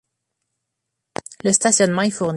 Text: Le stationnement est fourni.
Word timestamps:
Le 1.43 1.51
stationnement 1.53 2.01
est 2.01 2.09
fourni. 2.09 2.29